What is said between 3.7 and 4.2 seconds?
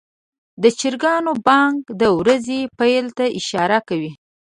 کوي.